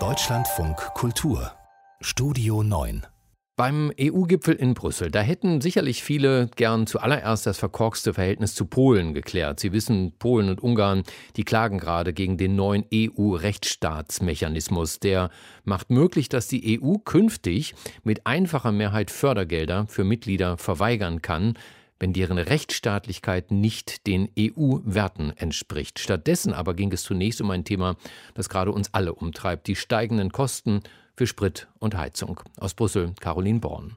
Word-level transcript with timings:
Deutschlandfunk 0.00 0.76
Kultur 0.94 1.52
Studio 2.00 2.64
9 2.64 3.06
beim 3.54 3.92
EU-Gipfel 4.00 4.56
in 4.56 4.74
Brüssel, 4.74 5.12
da 5.12 5.20
hätten 5.20 5.60
sicherlich 5.60 6.02
viele 6.02 6.50
gern 6.56 6.88
zuallererst 6.88 7.46
das 7.46 7.56
verkorkste 7.56 8.12
Verhältnis 8.12 8.56
zu 8.56 8.66
Polen 8.66 9.14
geklärt. 9.14 9.60
Sie 9.60 9.70
wissen, 9.70 10.12
Polen 10.18 10.48
und 10.48 10.60
Ungarn, 10.60 11.04
die 11.36 11.44
klagen 11.44 11.78
gerade 11.78 12.12
gegen 12.12 12.36
den 12.36 12.56
neuen 12.56 12.84
EU-Rechtsstaatsmechanismus. 12.92 14.98
Der 14.98 15.30
macht 15.62 15.90
möglich, 15.90 16.28
dass 16.28 16.48
die 16.48 16.82
EU 16.82 16.94
künftig 16.94 17.76
mit 18.02 18.26
einfacher 18.26 18.72
Mehrheit 18.72 19.12
Fördergelder 19.12 19.86
für 19.86 20.02
Mitglieder 20.02 20.56
verweigern 20.56 21.22
kann, 21.22 21.56
wenn 21.98 22.12
deren 22.12 22.38
Rechtsstaatlichkeit 22.38 23.50
nicht 23.50 24.06
den 24.06 24.28
EU-Werten 24.38 25.32
entspricht. 25.36 25.98
Stattdessen 25.98 26.52
aber 26.52 26.74
ging 26.74 26.92
es 26.92 27.02
zunächst 27.02 27.40
um 27.40 27.50
ein 27.50 27.64
Thema, 27.64 27.96
das 28.34 28.48
gerade 28.48 28.72
uns 28.72 28.92
alle 28.92 29.14
umtreibt, 29.14 29.66
die 29.66 29.76
steigenden 29.76 30.32
Kosten 30.32 30.82
für 31.16 31.26
Sprit 31.26 31.68
und 31.78 31.96
Heizung. 31.96 32.40
Aus 32.58 32.74
Brüssel, 32.74 33.14
Caroline 33.20 33.60
Born. 33.60 33.96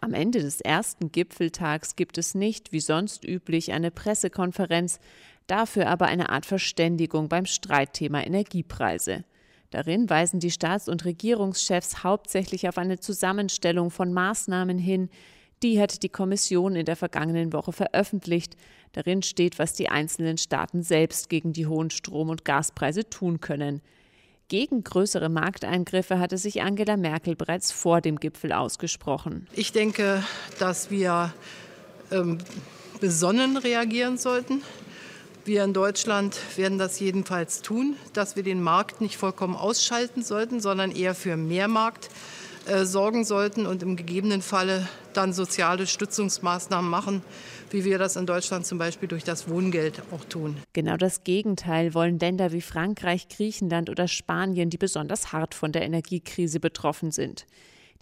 Am 0.00 0.14
Ende 0.14 0.40
des 0.40 0.60
ersten 0.60 1.12
Gipfeltags 1.12 1.94
gibt 1.94 2.18
es 2.18 2.34
nicht, 2.34 2.72
wie 2.72 2.80
sonst 2.80 3.24
üblich, 3.24 3.72
eine 3.72 3.92
Pressekonferenz, 3.92 4.98
dafür 5.46 5.88
aber 5.88 6.06
eine 6.06 6.30
Art 6.30 6.44
Verständigung 6.44 7.28
beim 7.28 7.46
Streitthema 7.46 8.20
Energiepreise. 8.20 9.24
Darin 9.70 10.10
weisen 10.10 10.40
die 10.40 10.50
Staats- 10.50 10.88
und 10.88 11.04
Regierungschefs 11.04 12.02
hauptsächlich 12.02 12.68
auf 12.68 12.78
eine 12.78 12.98
Zusammenstellung 12.98 13.90
von 13.90 14.12
Maßnahmen 14.12 14.76
hin, 14.76 15.08
die 15.62 15.80
hat 15.80 16.02
die 16.02 16.08
Kommission 16.08 16.76
in 16.76 16.84
der 16.84 16.96
vergangenen 16.96 17.52
Woche 17.52 17.72
veröffentlicht. 17.72 18.56
Darin 18.92 19.22
steht, 19.22 19.58
was 19.58 19.72
die 19.72 19.88
einzelnen 19.88 20.38
Staaten 20.38 20.82
selbst 20.82 21.28
gegen 21.28 21.52
die 21.52 21.66
hohen 21.66 21.90
Strom- 21.90 22.30
und 22.30 22.44
Gaspreise 22.44 23.08
tun 23.08 23.40
können. 23.40 23.80
Gegen 24.48 24.84
größere 24.84 25.28
Markteingriffe 25.28 26.18
hatte 26.18 26.36
sich 26.36 26.60
Angela 26.62 26.96
Merkel 26.96 27.36
bereits 27.36 27.72
vor 27.72 28.00
dem 28.00 28.20
Gipfel 28.20 28.52
ausgesprochen. 28.52 29.46
Ich 29.54 29.72
denke, 29.72 30.22
dass 30.58 30.90
wir 30.90 31.32
ähm, 32.10 32.38
besonnen 33.00 33.56
reagieren 33.56 34.18
sollten. 34.18 34.62
Wir 35.44 35.64
in 35.64 35.72
Deutschland 35.72 36.36
werden 36.56 36.78
das 36.78 37.00
jedenfalls 37.00 37.62
tun, 37.62 37.96
dass 38.12 38.36
wir 38.36 38.42
den 38.42 38.62
Markt 38.62 39.00
nicht 39.00 39.16
vollkommen 39.16 39.56
ausschalten 39.56 40.22
sollten, 40.22 40.60
sondern 40.60 40.92
eher 40.92 41.14
für 41.14 41.36
mehr 41.36 41.66
Markt 41.66 42.10
äh, 42.66 42.84
sorgen 42.84 43.24
sollten 43.24 43.66
und 43.66 43.82
im 43.82 43.96
gegebenen 43.96 44.42
Falle 44.42 44.88
dann 45.12 45.32
soziale 45.32 45.86
Stützungsmaßnahmen 45.86 46.90
machen, 46.90 47.22
wie 47.70 47.84
wir 47.84 47.98
das 47.98 48.16
in 48.16 48.26
Deutschland 48.26 48.66
zum 48.66 48.78
Beispiel 48.78 49.08
durch 49.08 49.24
das 49.24 49.48
Wohngeld 49.48 50.02
auch 50.12 50.24
tun. 50.24 50.56
Genau 50.72 50.96
das 50.96 51.24
Gegenteil 51.24 51.94
wollen 51.94 52.18
Länder 52.18 52.52
wie 52.52 52.60
Frankreich, 52.60 53.28
Griechenland 53.28 53.90
oder 53.90 54.08
Spanien, 54.08 54.70
die 54.70 54.78
besonders 54.78 55.32
hart 55.32 55.54
von 55.54 55.72
der 55.72 55.82
Energiekrise 55.82 56.60
betroffen 56.60 57.10
sind. 57.10 57.46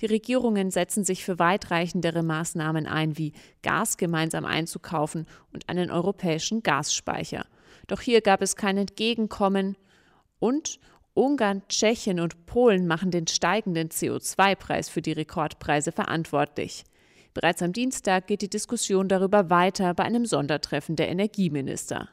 Die 0.01 0.07
Regierungen 0.07 0.71
setzen 0.71 1.05
sich 1.05 1.25
für 1.25 1.39
weitreichendere 1.39 2.23
Maßnahmen 2.23 2.87
ein, 2.87 3.19
wie 3.19 3.33
Gas 3.63 3.97
gemeinsam 3.97 4.45
einzukaufen 4.45 5.27
und 5.53 5.69
einen 5.69 5.91
europäischen 5.91 6.63
Gasspeicher. 6.63 7.45
Doch 7.87 8.01
hier 8.01 8.21
gab 8.23 8.41
es 8.41 8.57
kein 8.57 8.79
Entgegenkommen 8.79 9.77
und 10.39 10.81
Ungarn, 11.15 11.63
Tschechien 11.69 12.21
und 12.21 12.47
Polen 12.47 12.87
machen 12.87 13.11
den 13.11 13.27
steigenden 13.27 13.89
CO2-Preis 13.89 14.89
für 14.89 15.03
die 15.03 15.13
Rekordpreise 15.13 15.93
verantwortlich. 15.93 16.85
Bereits 17.35 17.63
am 17.63 17.73
Dienstag 17.73 18.27
geht 18.27 18.43
die 18.43 18.51
Diskussion 18.51 19.09
darüber 19.09 19.51
weiter 19.51 19.95
bei 19.95 20.05
einem 20.05 20.27
Sondertreffen 20.27 20.97
der 20.97 21.09
Energieminister. 21.09 22.09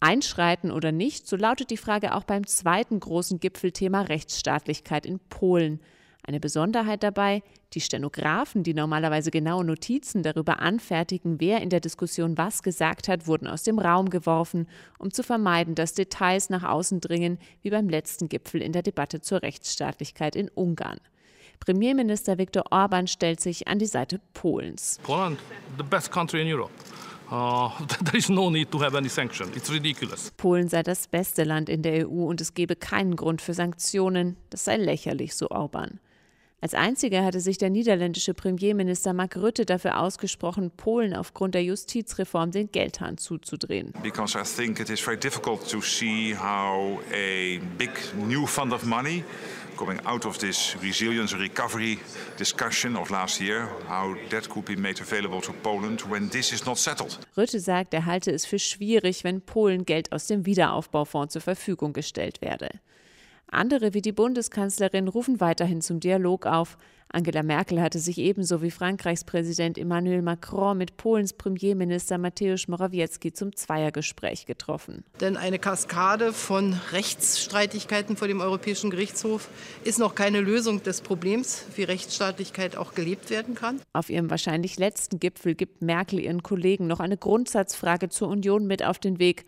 Einschreiten 0.00 0.70
oder 0.70 0.92
nicht, 0.92 1.26
so 1.26 1.36
lautet 1.36 1.70
die 1.70 1.76
Frage 1.76 2.14
auch 2.14 2.24
beim 2.24 2.46
zweiten 2.46 3.00
großen 3.00 3.40
Gipfelthema 3.40 4.02
Rechtsstaatlichkeit 4.02 5.06
in 5.06 5.18
Polen. 5.18 5.80
Eine 6.28 6.40
Besonderheit 6.40 7.02
dabei, 7.02 7.42
die 7.72 7.80
Stenografen, 7.80 8.62
die 8.62 8.74
normalerweise 8.74 9.30
genaue 9.30 9.64
Notizen 9.64 10.22
darüber 10.22 10.60
anfertigen, 10.60 11.40
wer 11.40 11.62
in 11.62 11.70
der 11.70 11.80
Diskussion 11.80 12.36
was 12.36 12.62
gesagt 12.62 13.08
hat, 13.08 13.26
wurden 13.26 13.46
aus 13.46 13.62
dem 13.62 13.78
Raum 13.78 14.10
geworfen, 14.10 14.68
um 14.98 15.10
zu 15.10 15.22
vermeiden, 15.22 15.74
dass 15.74 15.94
Details 15.94 16.50
nach 16.50 16.64
außen 16.64 17.00
dringen, 17.00 17.38
wie 17.62 17.70
beim 17.70 17.88
letzten 17.88 18.28
Gipfel 18.28 18.60
in 18.60 18.72
der 18.72 18.82
Debatte 18.82 19.22
zur 19.22 19.40
Rechtsstaatlichkeit 19.40 20.36
in 20.36 20.50
Ungarn. 20.50 20.98
Premierminister 21.60 22.36
Viktor 22.36 22.64
Orban 22.72 23.06
stellt 23.06 23.40
sich 23.40 23.66
an 23.66 23.78
die 23.78 23.86
Seite 23.86 24.20
Polens. 24.34 25.00
Poland, 25.04 25.38
the 25.78 25.82
best 25.82 26.12
country 26.12 26.42
in 26.42 26.54
Europe. 26.54 26.72
Uh, 27.30 27.70
there 28.04 28.18
is 28.18 28.28
no 28.28 28.50
need 28.50 28.70
to 28.70 28.78
have 28.78 28.94
any 28.94 29.08
sanction. 29.08 29.48
It's 29.56 29.72
ridiculous. 29.72 30.30
Polen 30.36 30.68
sei 30.68 30.82
das 30.82 31.08
beste 31.08 31.44
Land 31.44 31.70
in 31.70 31.80
der 31.80 32.06
EU 32.06 32.26
und 32.26 32.42
es 32.42 32.52
gebe 32.52 32.76
keinen 32.76 33.16
Grund 33.16 33.40
für 33.40 33.54
Sanktionen. 33.54 34.36
Das 34.50 34.66
sei 34.66 34.76
lächerlich, 34.76 35.34
so 35.34 35.48
Orban. 35.48 36.00
Als 36.60 36.74
einziger 36.74 37.24
hatte 37.24 37.38
sich 37.38 37.56
der 37.56 37.70
niederländische 37.70 38.34
Premierminister 38.34 39.12
Mark 39.12 39.36
Rutte 39.36 39.64
dafür 39.64 40.00
ausgesprochen, 40.00 40.72
Polen 40.72 41.14
aufgrund 41.14 41.54
der 41.54 41.62
Justizreform 41.62 42.50
den 42.50 42.72
Geldhahn 42.72 43.16
zuzudrehen. 43.16 43.92
Because 44.02 44.36
I 44.36 44.42
think 44.42 44.80
it 44.80 44.90
is 44.90 44.98
very 44.98 45.16
difficult 45.16 45.68
to 45.70 45.80
see 45.80 46.34
how 46.34 46.98
a 47.12 47.60
big 47.78 47.90
new 48.26 48.44
fund 48.44 48.72
of 48.72 48.84
money 48.84 49.22
coming 49.76 50.04
out 50.04 50.26
of 50.26 50.36
this 50.38 50.76
resilience 50.82 51.32
recovery 51.38 52.00
discussion 52.36 52.96
of 52.96 53.08
last 53.08 53.40
year, 53.40 53.68
how 53.88 54.16
that 54.30 54.48
could 54.48 54.64
be 54.64 54.74
made 54.74 55.00
available 55.00 55.40
to 55.40 55.52
Poland 55.62 56.02
when 56.10 56.28
this 56.28 56.52
is 56.52 56.66
not 56.66 56.76
settled. 56.76 57.20
Rutte 57.36 57.60
sagt, 57.60 57.94
er 57.94 58.04
halte 58.04 58.32
es 58.32 58.44
für 58.44 58.58
schwierig, 58.58 59.22
wenn 59.22 59.42
Polen 59.42 59.84
Geld 59.84 60.10
aus 60.10 60.26
dem 60.26 60.44
Wiederaufbaufonds 60.44 61.34
zur 61.34 61.42
Verfügung 61.42 61.92
gestellt 61.92 62.42
werde. 62.42 62.70
Andere 63.50 63.94
wie 63.94 64.02
die 64.02 64.12
Bundeskanzlerin 64.12 65.08
rufen 65.08 65.40
weiterhin 65.40 65.80
zum 65.80 66.00
Dialog 66.00 66.46
auf. 66.46 66.76
Angela 67.10 67.42
Merkel 67.42 67.80
hatte 67.80 67.98
sich 67.98 68.18
ebenso 68.18 68.60
wie 68.60 68.70
Frankreichs 68.70 69.24
Präsident 69.24 69.78
Emmanuel 69.78 70.20
Macron 70.20 70.76
mit 70.76 70.98
Polens 70.98 71.32
Premierminister 71.32 72.18
Mateusz 72.18 72.68
Morawiecki 72.68 73.32
zum 73.32 73.56
Zweiergespräch 73.56 74.44
getroffen. 74.44 75.04
Denn 75.18 75.38
eine 75.38 75.58
Kaskade 75.58 76.34
von 76.34 76.74
Rechtsstreitigkeiten 76.92 78.18
vor 78.18 78.28
dem 78.28 78.42
Europäischen 78.42 78.90
Gerichtshof 78.90 79.48
ist 79.84 79.98
noch 79.98 80.14
keine 80.14 80.40
Lösung 80.42 80.82
des 80.82 81.00
Problems, 81.00 81.64
wie 81.76 81.84
Rechtsstaatlichkeit 81.84 82.76
auch 82.76 82.92
gelebt 82.92 83.30
werden 83.30 83.54
kann. 83.54 83.80
Auf 83.94 84.10
ihrem 84.10 84.28
wahrscheinlich 84.28 84.78
letzten 84.78 85.18
Gipfel 85.18 85.54
gibt 85.54 85.80
Merkel 85.80 86.18
ihren 86.18 86.42
Kollegen 86.42 86.86
noch 86.86 87.00
eine 87.00 87.16
Grundsatzfrage 87.16 88.10
zur 88.10 88.28
Union 88.28 88.66
mit 88.66 88.84
auf 88.84 88.98
den 88.98 89.18
Weg 89.18 89.46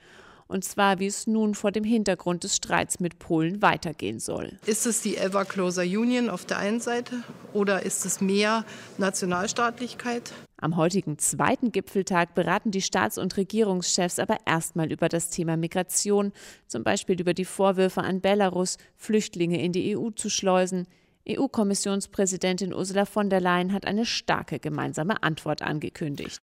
und 0.50 0.64
zwar 0.64 0.98
wie 0.98 1.06
es 1.06 1.26
nun 1.26 1.54
vor 1.54 1.70
dem 1.70 1.84
Hintergrund 1.84 2.44
des 2.44 2.56
Streits 2.56 3.00
mit 3.00 3.18
Polen 3.18 3.62
weitergehen 3.62 4.18
soll. 4.18 4.58
Ist 4.66 4.84
es 4.84 5.00
die 5.00 5.16
Ever 5.16 5.44
Closer 5.44 5.82
Union 5.82 6.28
auf 6.28 6.44
der 6.44 6.58
einen 6.58 6.80
Seite 6.80 7.22
oder 7.52 7.84
ist 7.84 8.04
es 8.04 8.20
mehr 8.20 8.64
Nationalstaatlichkeit? 8.98 10.32
Am 10.60 10.76
heutigen 10.76 11.18
zweiten 11.18 11.72
Gipfeltag 11.72 12.34
beraten 12.34 12.70
die 12.70 12.82
Staats- 12.82 13.16
und 13.16 13.36
Regierungschefs 13.36 14.18
aber 14.18 14.38
erstmal 14.44 14.92
über 14.92 15.08
das 15.08 15.30
Thema 15.30 15.56
Migration, 15.56 16.32
zum 16.66 16.82
Beispiel 16.82 17.18
über 17.18 17.32
die 17.32 17.46
Vorwürfe 17.46 18.02
an 18.02 18.20
Belarus, 18.20 18.76
Flüchtlinge 18.96 19.62
in 19.62 19.72
die 19.72 19.96
EU 19.96 20.10
zu 20.10 20.28
schleusen. 20.28 20.86
EU-Kommissionspräsidentin 21.28 22.74
Ursula 22.74 23.04
von 23.04 23.30
der 23.30 23.40
Leyen 23.40 23.72
hat 23.72 23.86
eine 23.86 24.04
starke 24.04 24.58
gemeinsame 24.58 25.22
Antwort 25.22 25.62
angekündigt. 25.62 26.40